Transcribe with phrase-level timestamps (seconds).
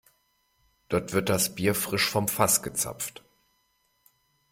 [0.89, 3.23] Dort wird das Bier frisch vom Fass gezapft.